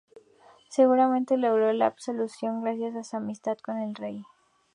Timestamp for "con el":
3.63-3.93